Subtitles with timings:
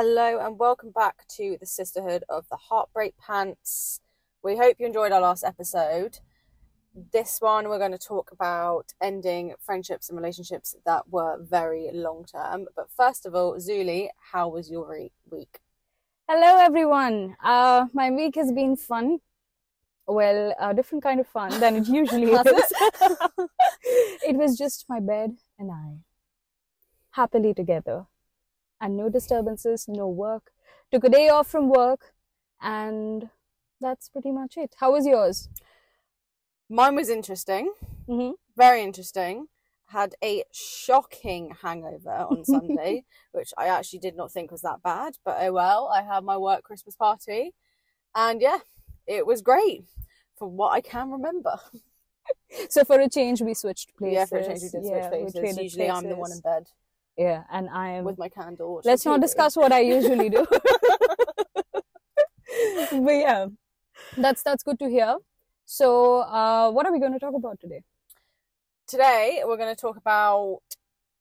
[0.00, 4.00] Hello and welcome back to the Sisterhood of the Heartbreak Pants.
[4.44, 6.20] We hope you enjoyed our last episode.
[7.12, 12.24] This one, we're going to talk about ending friendships and relationships that were very long
[12.24, 12.66] term.
[12.76, 15.58] But first of all, Zuli, how was your re- week?
[16.28, 17.34] Hello, everyone.
[17.42, 19.18] Uh, my week has been fun.
[20.06, 22.44] Well, a different kind of fun than it usually is.
[24.28, 25.96] it was just my bed and I,
[27.10, 28.06] happily together,
[28.80, 30.52] and no disturbances, no work.
[30.90, 32.14] Took a day off from work,
[32.60, 33.30] and
[33.80, 34.74] that's pretty much it.
[34.80, 35.48] How was yours?
[36.68, 37.72] Mine was interesting,
[38.06, 39.48] hmm very interesting.
[39.86, 45.16] Had a shocking hangover on Sunday, which I actually did not think was that bad,
[45.24, 45.88] but oh well.
[45.94, 47.54] I had my work Christmas party,
[48.14, 48.58] and yeah,
[49.06, 49.84] it was great
[50.36, 51.58] from what I can remember.
[52.70, 54.14] So for a change, we switched places.
[54.14, 55.58] Yeah, for a change, we did Yeah, we places.
[55.58, 56.68] Usually, I'm the one in bed
[57.18, 58.04] Yeah, and I am.
[58.04, 58.80] with my candle.
[58.84, 60.46] Let's not discuss what I usually do.
[61.72, 63.46] but yeah,
[64.16, 65.16] that's that's good to hear.
[65.64, 67.82] So, uh, what are we going to talk about today?
[68.86, 70.60] Today, we're going to talk about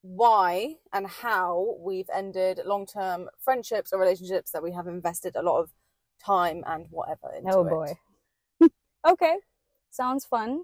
[0.02, 5.42] why and how we've ended long term friendships or relationships that we have invested a
[5.42, 5.72] lot of
[6.24, 7.52] time and whatever into.
[7.52, 8.68] oh boy.
[9.10, 9.38] okay,
[9.90, 10.62] sounds fun.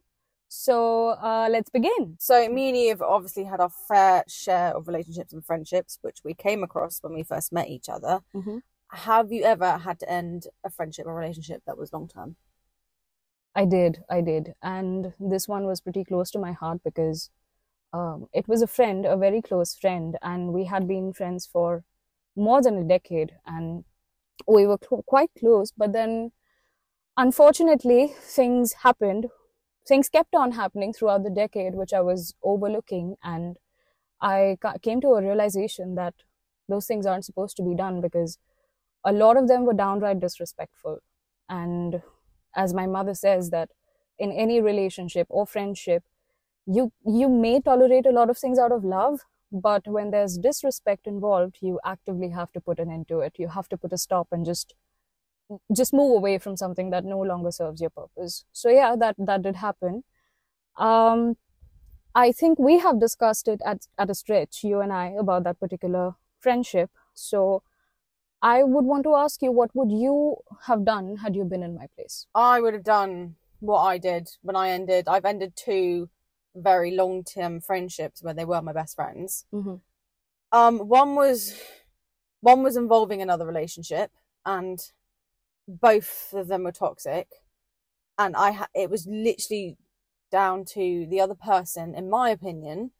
[0.55, 2.15] So, uh, let's begin.
[2.19, 6.19] So, me and you have obviously had our fair share of relationships and friendships, which
[6.23, 8.21] we came across when we first met each other.
[8.35, 8.61] Mhm.
[8.91, 12.35] Have you ever had to end a friendship or relationship that was long term?
[13.55, 17.31] I did, I did, and this one was pretty close to my heart because
[17.93, 21.83] um, it was a friend, a very close friend, and we had been friends for
[22.35, 23.85] more than a decade, and
[24.47, 25.71] we were cl- quite close.
[25.71, 26.31] But then,
[27.17, 29.27] unfortunately, things happened.
[29.85, 33.57] Things kept on happening throughout the decade, which I was overlooking, and
[34.21, 36.15] I ca- came to a realization that
[36.69, 38.39] those things aren't supposed to be done because
[39.03, 40.99] a lot of them were downright disrespectful,
[41.49, 42.01] and
[42.55, 43.71] as my mother says that
[44.19, 46.03] in any relationship or friendship
[46.65, 51.07] you you may tolerate a lot of things out of love but when there's disrespect
[51.07, 53.33] involved you actively have to put an end to it.
[53.37, 54.73] You have to put a stop and just
[55.75, 59.41] just move away from something that no longer serves your purpose so yeah that that
[59.41, 60.03] did happen
[60.77, 61.35] um
[62.15, 65.59] i think we have discussed it at at a stretch you and i about that
[65.59, 67.63] particular friendship so
[68.43, 71.75] I would want to ask you, what would you have done had you been in
[71.75, 72.27] my place?
[72.35, 75.07] I would have done what I did when I ended.
[75.07, 76.09] I've ended two
[76.53, 79.45] very long term friendships where they were my best friends.
[79.53, 79.75] Mm-hmm.
[80.51, 81.57] Um, one was
[82.41, 84.11] one was involving another relationship,
[84.45, 84.77] and
[85.67, 87.27] both of them were toxic.
[88.17, 89.77] And I ha- it was literally
[90.31, 92.91] down to the other person, in my opinion,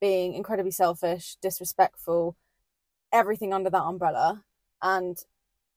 [0.00, 2.36] being incredibly selfish, disrespectful,
[3.12, 4.44] everything under that umbrella.
[4.82, 5.18] And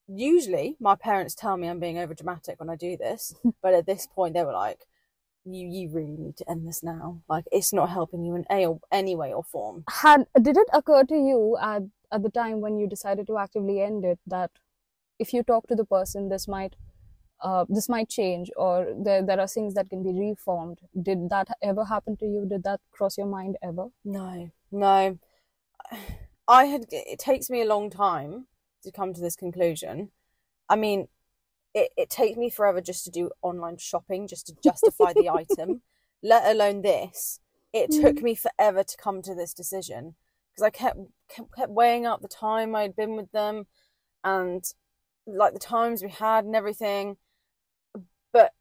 [0.07, 3.85] usually, my parents tell me I'm being over dramatic when I do this, but at
[3.85, 4.85] this point, they were like,
[5.45, 7.21] "You you really need to end this now.
[7.29, 11.03] Like it's not helping you in a any way or form." Had did it occur
[11.05, 14.51] to you at at the time when you decided to actively end it that
[15.19, 16.75] if you talk to the person, this might
[17.41, 20.79] uh, this might change, or there there are things that can be reformed.
[21.01, 22.45] Did that ever happen to you?
[22.49, 23.87] Did that cross your mind ever?
[24.05, 25.19] No, no.
[26.47, 26.85] I had.
[26.91, 28.47] It takes me a long time
[28.83, 30.11] to come to this conclusion.
[30.69, 31.07] I mean,
[31.73, 35.81] it, it takes me forever just to do online shopping, just to justify the item,
[36.21, 37.39] let alone this.
[37.73, 40.15] It took me forever to come to this decision
[40.51, 43.65] because I kept, kept kept weighing up the time I'd been with them
[44.23, 44.63] and
[45.27, 47.17] like the times we had and everything.
[48.31, 48.53] But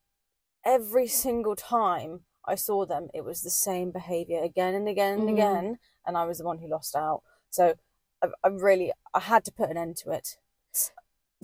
[0.64, 5.28] every single time I saw them, it was the same behavior again and again and
[5.28, 5.30] Mhm.
[5.30, 7.22] again, and I was the one who lost out.
[7.50, 7.76] So
[8.22, 10.38] I, I really I had to put an end to it.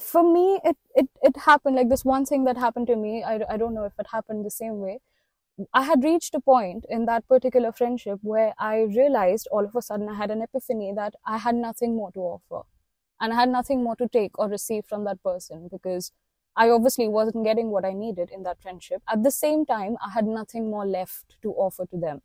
[0.00, 3.40] for me it, it it happened like this one thing that happened to me I,
[3.48, 5.00] I don't know if it happened the same way
[5.74, 9.82] i had reached a point in that particular friendship where i realized all of a
[9.82, 12.66] sudden i had an epiphany that i had nothing more to offer
[13.20, 16.12] and i had nothing more to take or receive from that person because
[16.56, 19.02] i obviously wasn't getting what i needed in that friendship.
[19.08, 22.20] At the same time i had nothing more left to offer to them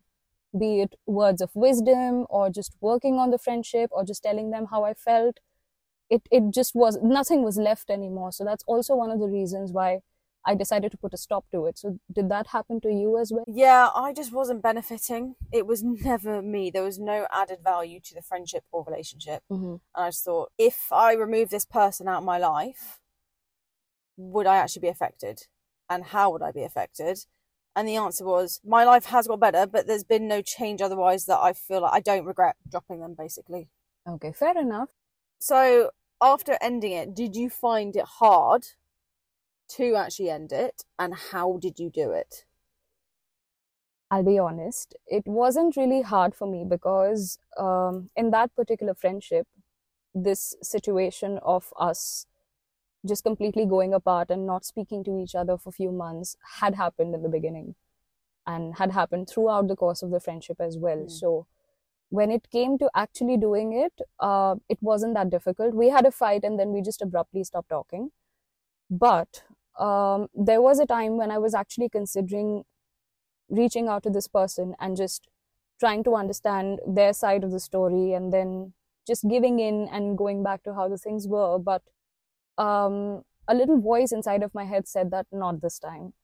[0.58, 4.66] be it words of wisdom or just working on the friendship or just telling them
[4.70, 5.40] how i felt.
[6.10, 8.32] It it just was nothing was left anymore.
[8.32, 10.00] So that's also one of the reasons why
[10.46, 13.32] i decided to put a stop to it so did that happen to you as
[13.32, 15.36] well Yeah, I just wasn't benefiting.
[15.52, 16.70] It was never me.
[16.70, 19.42] There was no added value to the friendship or relationship.
[19.50, 19.76] mm-hmm.
[19.94, 23.00] And I just thought, if I remove this person out of my life,
[24.16, 25.46] would I actually be affected?
[25.88, 27.26] And how would I be affected?
[27.76, 31.26] And the answer was, my life has got better, but there's been no change otherwise
[31.26, 33.68] that I feel like I don't regret dropping them, basically.
[34.08, 34.90] okay fair enough
[35.40, 35.90] So
[36.20, 38.66] after ending it, did you find it hard
[39.70, 42.44] to actually end it, and how did you do it?
[44.10, 49.46] I'll be honest, it wasn't really hard for me because um, in that particular friendship,
[50.14, 52.26] this situation of us
[53.06, 56.74] just completely going apart and not speaking to each other for a few months had
[56.74, 57.74] happened in the beginning
[58.46, 60.98] and had happened throughout the course of the friendship as well.
[60.98, 61.10] Mm.
[61.10, 61.46] So
[62.10, 65.74] when it came to actually doing it, uh, it wasn't that difficult.
[65.74, 68.10] We had a fight and then we just abruptly stopped talking.
[68.90, 69.42] But
[69.78, 72.64] um, there was a time when I was actually considering
[73.48, 75.28] reaching out to this person and just
[75.80, 78.72] trying to understand their side of the story and then
[79.06, 81.58] just giving in and going back to how the things were.
[81.58, 81.82] But
[82.56, 86.14] um, a little voice inside of my head said that not this time.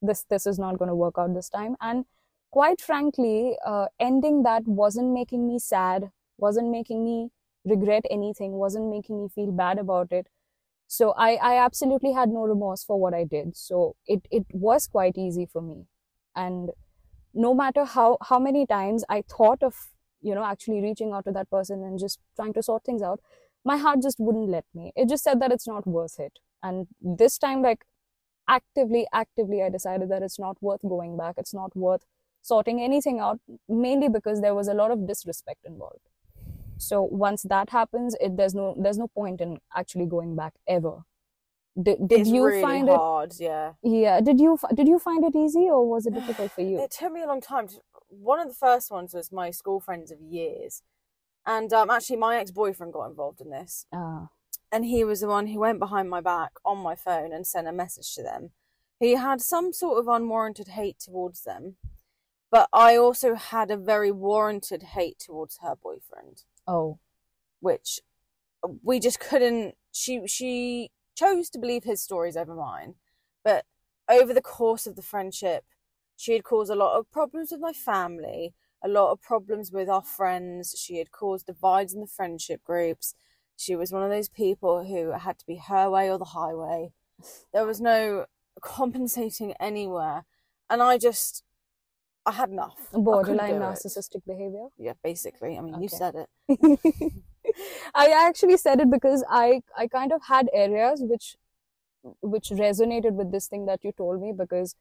[0.00, 1.76] This this is not going to work out this time.
[1.80, 2.06] And
[2.50, 7.30] quite frankly, uh, ending that wasn't making me sad, wasn't making me
[7.64, 10.28] regret anything, wasn't making me feel bad about it.
[10.92, 13.56] So I, I absolutely had no remorse for what I did.
[13.56, 15.86] So it, it was quite easy for me.
[16.34, 16.70] And
[17.32, 19.76] no matter how, how many times I thought of,
[20.20, 23.20] you know, actually reaching out to that person and just trying to sort things out,
[23.64, 24.92] my heart just wouldn't let me.
[24.96, 26.40] It just said that it's not worth it.
[26.60, 27.84] And this time, like
[28.48, 31.36] actively, actively, I decided that it's not worth going back.
[31.38, 32.04] It's not worth
[32.42, 33.38] sorting anything out,
[33.68, 36.08] mainly because there was a lot of disrespect involved.
[36.80, 41.04] So once that happens, it there's no there's no point in actually going back ever.
[41.80, 43.72] Did, did it's you really find hard, yeah.
[43.82, 43.88] it?
[43.90, 44.20] Yeah.
[44.20, 46.82] Did you did you find it easy or was it difficult for you?
[46.82, 47.68] It took me a long time.
[48.08, 50.82] One of the first ones was my school friends of years,
[51.46, 54.28] and um, actually my ex boyfriend got involved in this, Ah,
[54.72, 57.68] and he was the one who went behind my back on my phone and sent
[57.68, 58.50] a message to them.
[58.98, 61.76] He had some sort of unwarranted hate towards them,
[62.50, 66.98] but I also had a very warranted hate towards her boyfriend, oh,
[67.60, 68.00] which
[68.82, 69.74] we just couldn't.
[69.92, 72.94] She she chose to believe his stories over mine,
[73.44, 73.64] but
[74.08, 75.64] over the course of the friendship,
[76.16, 79.88] she had caused a lot of problems with my family, a lot of problems with
[79.88, 80.74] our friends.
[80.78, 83.14] She had caused divides in the friendship groups.
[83.56, 86.92] She was one of those people who had to be her way or the highway.
[87.52, 88.26] There was no
[88.62, 90.24] compensating anywhere.
[90.68, 91.42] And I just,
[92.30, 92.76] I had enough.
[92.92, 94.66] Borderline narcissistic behavior.
[94.78, 95.58] Yeah, basically.
[95.58, 96.28] I mean, you said it.
[97.94, 101.36] I actually said it because I I kind of had areas which
[102.34, 104.76] which resonated with this thing that you told me because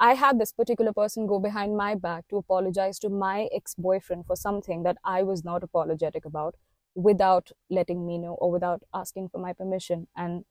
[0.00, 4.36] I had this particular person go behind my back to apologize to my ex-boyfriend for
[4.36, 6.56] something that I was not apologetic about
[6.94, 10.44] without letting me know or without asking for my permission and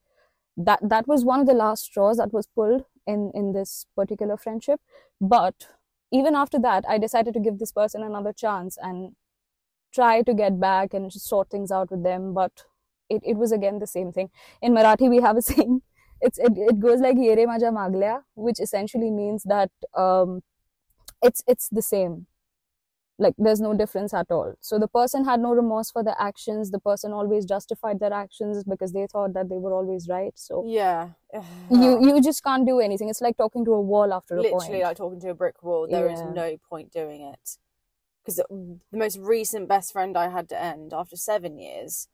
[0.58, 4.38] that that was one of the last straws that was pulled in in this particular
[4.38, 4.82] friendship
[5.22, 5.68] but
[6.12, 9.16] even after that I decided to give this person another chance and
[9.94, 12.34] try to get back and just sort things out with them.
[12.34, 12.64] But
[13.10, 14.30] it, it was again the same thing.
[14.62, 15.82] In marathi we have a saying
[16.22, 20.42] it's it, it goes like yere maja maglya which essentially means that um
[21.22, 22.28] it's it's the same
[23.20, 26.72] like there's no difference at all so the person had no remorse for their actions
[26.72, 30.64] the person always justified their actions because they thought that they were always right so
[30.68, 31.10] Yeah.
[31.72, 34.68] you you just can't do anything it's like talking to a wall after a Literally
[34.68, 35.88] point like talking to a brick wall.
[35.90, 36.32] There is Yeah.
[36.32, 37.58] no point doing it.
[38.24, 38.42] Because
[38.92, 42.08] the most recent best friend I had to end after seven years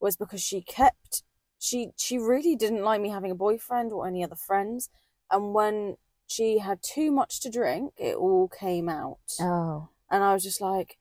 [0.00, 1.22] was because she kept
[1.58, 4.88] she she really didn't like me having a boyfriend or any other friends,
[5.30, 5.96] and when
[6.28, 10.60] she had too much to drink, it all came out, oh and I was just
[10.60, 10.98] like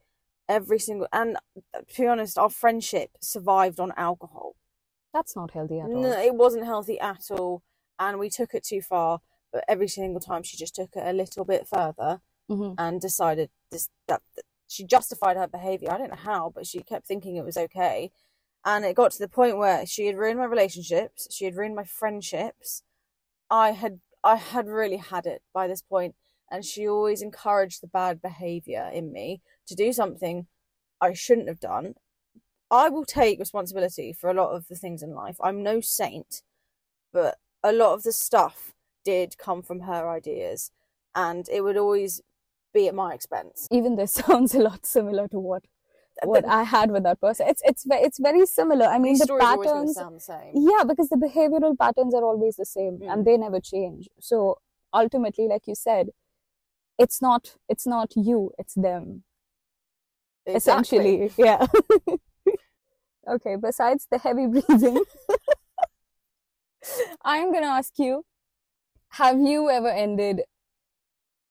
[0.50, 1.38] every single and
[1.74, 4.56] uh, to be honest, our friendship survived on alcohol.
[5.14, 7.64] that's not healthy at all No, it wasn't healthy at all,
[8.00, 9.22] and we took it too far.
[9.52, 12.76] But every single time, she just took it a little bit further Mhm.
[12.78, 15.90] and decided this that, that she justified her behavior.
[15.92, 18.12] I don't know how, but she kept thinking it was okay,
[18.66, 21.28] and it got to the point where she had ruined my relationships.
[21.34, 22.84] She had ruined my friendships.
[23.50, 26.16] I had I had really had it by this point,
[26.52, 30.48] and she always encouraged the bad behavior in me to do something
[31.02, 31.96] I shouldn't have done.
[32.72, 35.38] I will take responsibility for a lot of the things in life.
[35.42, 36.42] I'm no saint,
[37.14, 38.74] but a lot of the stuff
[39.06, 40.72] did come from her ideas,
[41.16, 42.22] and it would always
[42.74, 43.68] be at my expense.
[43.72, 45.64] even this sounds a lot similar to what
[46.24, 47.48] what The- I had with that person.
[47.48, 48.88] It's it's it's very similar.
[48.88, 49.96] I mean, the stories are always going to patterns.
[49.96, 50.52] sound the same.
[50.72, 53.14] Yeah, because the behavioral patterns are always the same Mm.
[53.14, 54.10] and they never change.
[54.20, 54.58] So
[54.94, 56.10] ultimately, like you said,
[56.98, 59.24] it's not it's not you, it's them.
[60.46, 61.24] Exactly.
[61.24, 61.68] Essentially, yeah.
[63.30, 63.56] okay.
[63.56, 65.04] Besides the heavy breathing,
[67.24, 68.24] I'm gonna ask you:
[69.12, 70.42] Have you ever ended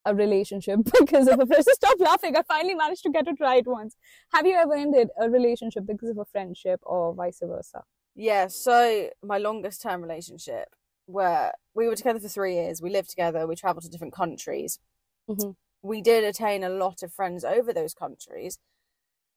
[0.07, 1.75] a relationship because of a friendship?
[1.75, 2.37] Stop laughing!
[2.37, 3.97] I finally managed to get it right once.
[4.33, 7.83] Have you ever ended a relationship because of a friendship or vice versa?
[8.15, 10.69] Yeah, so my longest term relationship,
[11.05, 14.79] where we were together for three years, we lived together, we traveled to different countries.
[15.29, 15.57] Mhm.
[15.83, 18.59] We did attain a lot of friends over those countries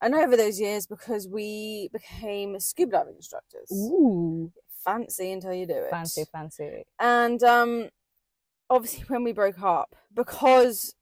[0.02, 3.72] and over those years because we became scuba diving instructors.
[3.72, 4.52] Ooh,
[4.84, 5.90] Fancy until you do it.
[5.90, 6.86] fancy, fancy.
[7.00, 7.90] And um,
[8.70, 10.96] obviously, when we broke up, because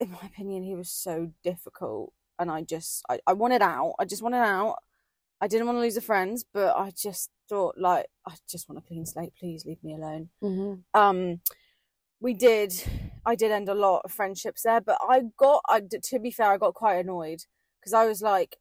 [0.00, 3.94] in my opinion, he was so difficult, and I just I, I wanted out.
[3.98, 4.76] I just wanted out.
[5.40, 8.78] I didn't want to lose the friends, but I just thought like I just want
[8.78, 9.34] a clean slate.
[9.38, 10.30] Please leave me alone.
[10.42, 10.98] Mm-hmm.
[10.98, 11.40] Um,
[12.20, 12.72] we did.
[13.24, 15.62] I did end a lot of friendships there, but I got.
[15.68, 17.40] I to be fair, I got quite annoyed
[17.80, 18.56] because I was like,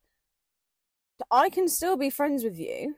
[1.32, 2.96] I can still be friends with you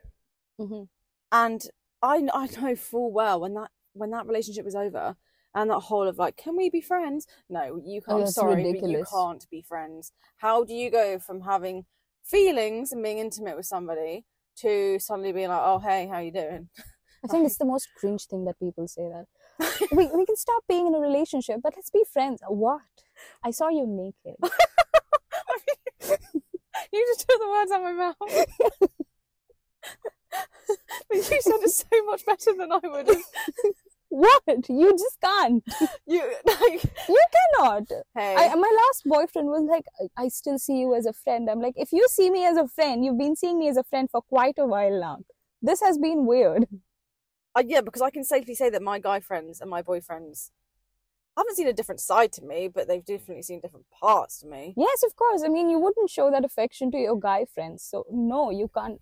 [0.60, 0.84] Mm-hmm.
[1.32, 1.62] and
[2.02, 5.16] I I know full well when that when that relationship was over
[5.54, 8.64] and that whole of like can we be friends no you can't Oh, I'm sorry
[8.64, 11.86] but you can't be friends how do you go from having
[12.26, 14.26] feelings and being intimate with somebody
[14.58, 16.70] to suddenly being like oh hey how you doing
[17.24, 19.26] I think it's the most cringe thing that people say that
[19.92, 22.42] we we can stop being in a relationship, but let's be friends.
[22.48, 22.82] What?
[23.44, 24.38] I saw you naked.
[26.94, 28.16] you just took the words out of my mouth
[31.10, 33.22] but you said it so much better than I would have
[34.10, 34.44] What?
[34.70, 35.64] You just can't.
[36.06, 37.90] you like You cannot.
[38.16, 41.50] hey I, my last boyfriend was like, I I still see you as a friend.
[41.50, 43.84] I'm like, if you see me as a friend, you've been seeing me as a
[43.84, 45.18] friend for quite a while now.
[45.62, 46.68] This has been weird.
[47.58, 50.52] Uh, yeah, because I can safely say that my guy friends and my boyfriends
[51.36, 54.76] haven't seen a different side to me, but they've definitely seen different parts to me.
[54.78, 55.42] Yes, of course.
[55.44, 57.84] I mean, you wouldn't show that affection to your guy friends.
[57.84, 59.00] So, no, you can't.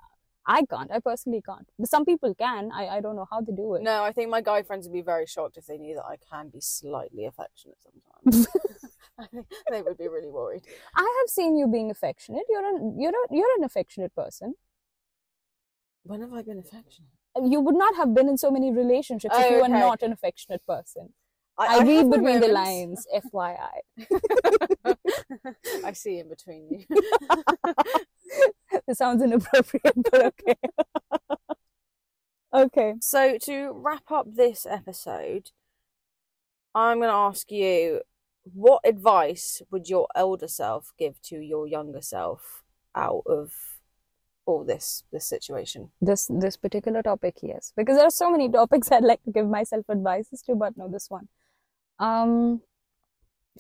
[0.48, 0.90] I can't.
[0.90, 1.68] I personally can't.
[1.78, 2.72] But some people can.
[2.72, 3.82] I, I don't know how they do it.
[3.82, 6.16] No, I think my guy friends would be very shocked if they knew that I
[6.32, 8.48] can be slightly affectionate sometimes.
[9.20, 10.64] I think they would be really worried.
[10.96, 12.44] I have seen you being affectionate.
[12.50, 14.56] You're an you're a, you're an affectionate person.
[16.04, 17.15] When have I been affectionate?
[17.44, 19.74] You would not have been in so many relationships if Oh, you were okay.
[19.74, 21.14] not an affectionate person.
[21.58, 24.98] I, have read between the lines, FYI.
[25.86, 26.86] I see in between you.
[28.88, 30.56] This sounds inappropriate, but okay.
[32.54, 32.94] okay.
[33.00, 35.52] So to wrap up this episode,
[36.74, 38.02] I'm going to ask you
[38.44, 42.64] what advice would your elder self give to your younger self
[42.94, 43.75] out of
[44.46, 45.92] all this this situation?
[46.02, 49.48] This this particular topic, yes, because there are so many topics I'd like to give
[49.48, 51.28] myself advices to, but no, this one.
[52.00, 52.62] Um,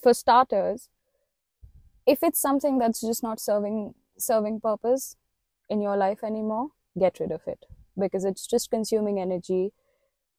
[0.02, 0.90] for starters,
[2.06, 5.16] if it's something that's just not serving serving purpose
[5.70, 7.66] in your life anymore, get rid of it
[7.98, 9.72] because it's just consuming energy.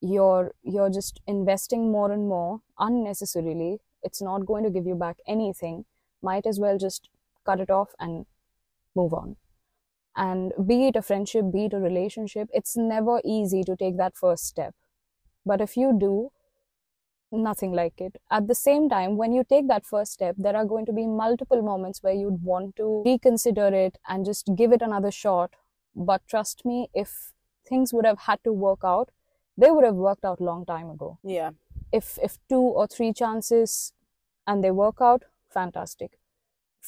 [0.00, 3.78] You're you're just investing more and more unnecessarily.
[4.02, 5.84] It's not going to give you back anything.
[6.22, 7.08] Might as well just
[7.44, 8.26] cut it off and
[8.94, 9.36] move on.
[10.16, 14.16] And be it a friendship, be it a relationship, it's never easy to take that
[14.16, 14.75] first step.
[15.44, 16.30] But if you do,
[17.30, 18.16] nothing like it.
[18.30, 21.06] At the same time, when you take that first step, there are going to be
[21.06, 25.54] multiple moments where you'd want to reconsider it and just give it another shot.
[25.94, 27.32] But trust me, if
[27.68, 29.11] things would have had to work out,
[29.58, 31.18] they would have worked out long time ago.
[31.23, 31.50] Yeah.
[31.92, 33.92] If if two or three chances
[34.46, 36.18] and they work out, fantastic.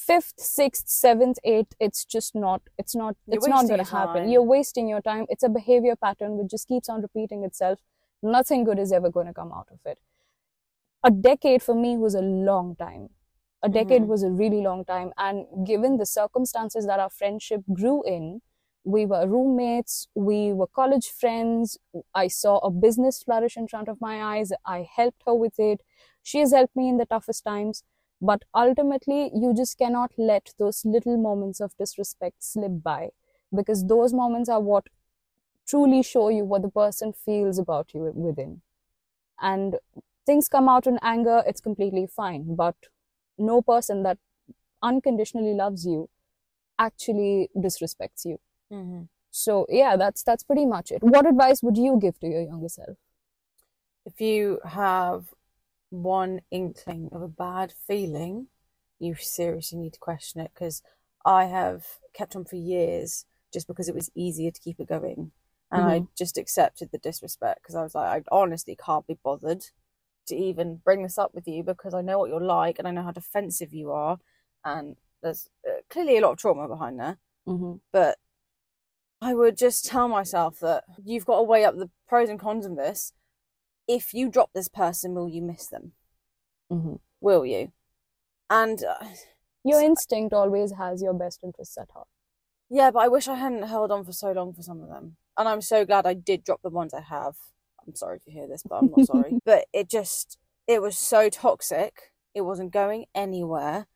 [0.07, 4.23] Fifth, sixth, seventh, eighth, it's just not it's not You're it's not gonna happen.
[4.23, 4.29] time.
[4.29, 5.27] You're wasting your time.
[5.29, 7.81] It's a behavior pattern which just keeps on repeating itself.
[8.23, 9.99] Nothing good is ever gonna come out of it.
[11.05, 13.11] A decade for me was a long time.
[13.63, 14.07] A decade Mhm.
[14.07, 15.13] was a really long time.
[15.17, 18.43] And given the circumstances that our friendship grew in,
[18.85, 21.79] we were roommates, we were college friends.
[22.15, 24.53] I saw a business flourish in front of my eyes.
[24.65, 25.83] I helped her with it.
[26.23, 27.83] She has helped me in the toughest times.
[28.21, 33.11] But ultimately, you just cannot let those little moments of disrespect slip by
[33.55, 34.89] because those moments are what
[35.67, 38.63] truly show you what the person feels about you within.
[39.41, 39.77] And
[40.27, 42.57] things come out in anger, it's completely fine.
[42.57, 42.77] But
[43.37, 44.19] no person that
[44.83, 46.09] unconditionally loves you
[46.79, 48.39] actually disrespects you.
[48.73, 49.03] Mm-hmm.
[49.31, 51.03] So yeah, that's that's pretty much it.
[51.03, 52.97] What advice would you give to your younger self?
[54.07, 55.35] If you have
[55.91, 58.49] one inkling of a bad feeling,
[58.99, 60.83] you seriously need to question it because
[61.25, 65.33] I have kept on for years just because it was easier to keep it going.
[65.71, 69.65] And I just accepted the disrespect because I was like, I honestly can't be bothered
[70.29, 72.91] to even bring this up with you because I know what you're like and I
[72.91, 74.19] know how defensive you are.
[74.65, 77.19] And there's uh, clearly a lot of trauma behind there.
[77.47, 77.77] Mm-hmm.
[77.93, 78.19] but
[79.23, 82.67] I would just tell myself that you've got to weigh up the pros and cons
[82.67, 83.13] of this.
[83.89, 85.93] If you drop this person, will you miss them?
[86.71, 86.97] Mm-hmm.
[87.21, 87.73] Will you?
[88.51, 89.07] And uh,
[89.65, 92.07] Your instinct always has your best interests at heart.
[92.71, 95.17] Yeah, but I wish I hadn't held on for so long for some of them.
[95.37, 97.37] And I'm so glad I did drop the ones I have.
[97.87, 99.39] I'm sorry if you hear this, but I'm not sorry.
[99.45, 102.13] But it just, it was so toxic.
[102.35, 103.87] It wasn't going anywhere.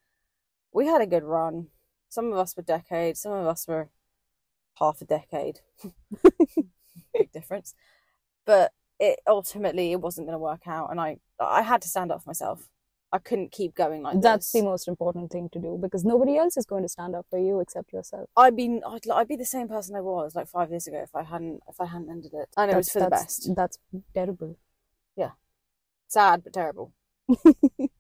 [0.72, 1.66] We had a good run.
[2.08, 3.90] Some of us were decades, some of us were
[4.78, 5.60] half a decade.
[7.14, 7.74] Big difference.
[8.46, 12.12] But it ultimately it wasn't going to work out and I I had to stand
[12.12, 12.68] up for myself.
[13.14, 14.22] I couldn't keep going like that.
[14.22, 14.62] That's this.
[14.62, 17.38] the most important thing to do because nobody else is going to stand up for
[17.38, 18.30] you except yourself.
[18.36, 21.14] I'd be I'd, I'd be the same person I was like five years ago if
[21.14, 22.48] I hadn't if I hadn't ended it.
[22.56, 23.50] And it was for the best.
[23.54, 23.78] That's
[24.14, 24.56] terrible.
[25.16, 25.32] Yeah,
[26.08, 26.92] sad but terrible.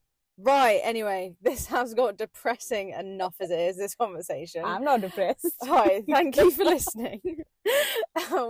[0.42, 0.80] right.
[0.82, 3.76] Anyway, this has got depressing enough as it is.
[3.76, 4.62] This conversation.
[4.64, 5.54] I'm not depressed.
[5.62, 7.20] Hi, thank you for listening.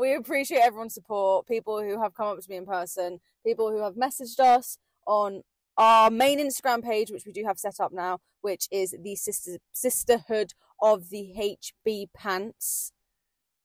[0.01, 3.83] we appreciate everyone's support, people who have come up to me in person, people who
[3.83, 5.43] have messaged us on
[5.77, 9.59] our main Instagram page, which we do have set up now, which is the sister
[9.73, 11.33] sisterhood of the
[11.87, 12.93] HB Pants.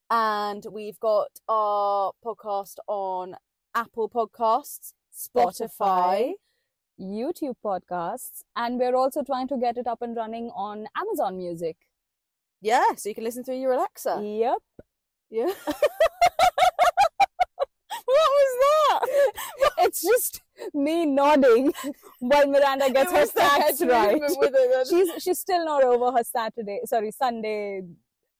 [0.10, 3.36] And we've got our podcast on
[3.76, 6.34] Apple Podcasts, Spotify.
[7.00, 11.77] YouTube podcasts, and we're also trying to get it up and running on Amazon Music.
[12.62, 14.22] Yeah, so you can listen through your Alexa.
[14.24, 14.58] Yep.
[15.30, 15.46] Yeah.
[15.66, 15.75] what
[18.06, 18.98] was that?
[19.80, 20.42] it's just
[20.74, 21.74] me nodding
[22.20, 24.20] while Miranda gets her stats right.
[24.20, 24.88] with it.
[24.88, 27.84] She's she's still not over her Saturday, sorry, Sunday.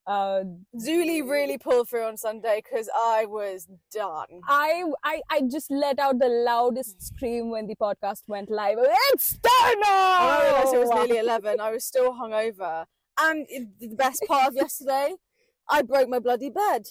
[0.08, 0.44] Uh,
[0.78, 4.40] Zuli really pulled through on Sunday because I was done.
[4.48, 8.78] I, I I just let out the loudest scream when the podcast went live.
[9.12, 9.52] It's done!
[9.84, 11.60] I realised it was nearly 11.
[11.60, 12.86] I was still hungover.
[13.20, 13.46] And
[13.80, 15.16] the best part of yesterday,
[15.68, 16.88] I broke my bloody bed.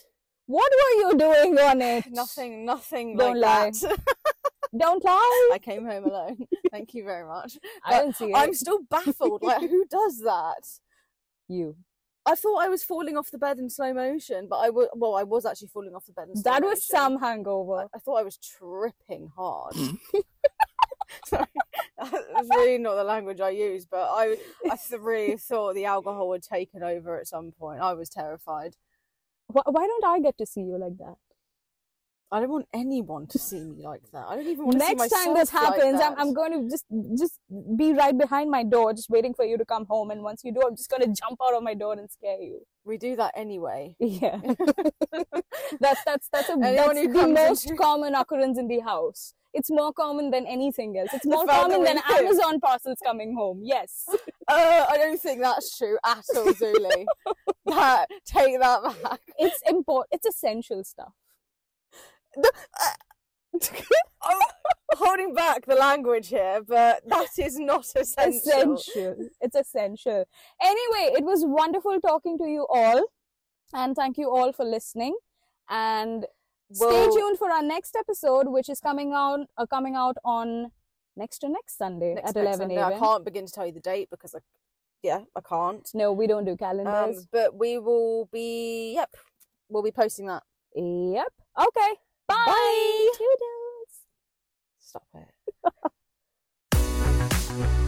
[0.47, 2.05] What were you doing on it?
[2.11, 3.89] Nothing, nothing Don't like lie.
[3.89, 3.99] that.
[4.79, 5.51] Don't lie.
[5.55, 6.37] I came home alone.
[6.71, 7.57] Thank you very much.
[7.85, 8.37] I didn't see it.
[8.37, 9.43] I'm still baffled.
[9.43, 10.63] Like, who does that?
[11.49, 11.77] you.
[12.27, 15.15] I thought I was falling off the bed in slow motion, but I was, well,
[15.15, 16.97] I was actually falling off the bed in slow That was motion.
[16.97, 17.77] some hangover.
[17.83, 19.75] I, I thought I was tripping hard.
[19.77, 19.95] Hmm.
[21.25, 21.47] Sorry,
[21.99, 24.37] that's really not the language I use, but I,
[24.69, 27.81] I really thought the alcohol had taken over at some point.
[27.81, 28.75] I was terrified.
[29.47, 31.15] Why, why don't I get to see you like that?
[32.33, 34.27] I don't want anyone to see me like that.
[34.29, 36.15] I don't even want to see Next time this like happens, I'm.
[36.19, 36.85] I'm going to just
[37.17, 37.39] just
[37.77, 40.11] be right behind my door, just waiting for you to come home.
[40.11, 42.41] And once you do, I'm just going to jump out of my door and scare
[42.41, 42.63] you.
[42.85, 43.95] We do that anyway.
[44.01, 44.41] Yeah,
[45.81, 49.35] that's that's that's, a, that's the most into- common occurrence in the house.
[49.55, 51.11] It's more common than anything else.
[51.15, 53.61] It's more common than think- Amazon parcels coming home.
[53.63, 54.05] Yes.
[54.49, 57.05] Uh, I don't think that's true at all, Zuli.
[57.67, 59.21] that, take that back.
[59.39, 60.07] It's important.
[60.13, 61.15] It's essential stuff.
[64.23, 64.39] I'm
[64.95, 68.75] holding back the language here, but that is not essential.
[68.75, 69.29] essential.
[69.41, 70.25] It's essential.
[70.63, 73.05] Anyway, it was wonderful talking to you all,
[73.73, 75.17] and thank you all for listening.
[75.69, 76.27] And
[76.73, 80.71] stay tuned for our next episode, which is coming out uh, coming out on
[81.17, 82.83] next to next Sunday Next- at eleven Sunday.
[82.83, 84.39] I can't begin to tell you the date because I,
[85.03, 85.89] yeah, I can't.
[85.95, 87.27] No, we don't do Um, calendars.
[87.33, 89.11] but we will be, yep,
[89.69, 90.43] we'll be posting that.
[90.75, 91.33] yep.
[91.59, 91.95] Okay.
[92.29, 92.45] Bye.
[92.47, 93.11] Bye.
[94.79, 95.93] Stop it.